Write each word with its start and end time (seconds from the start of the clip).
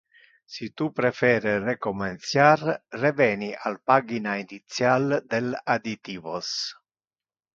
Si 0.51 0.67
tu 0.79 0.85
prefere 0.99 1.51
recomenciar, 1.65 2.63
reveni 3.01 3.51
al 3.69 3.77
pagina 3.91 4.33
initial 4.45 5.15
de 5.35 5.43
additivos. 5.77 6.53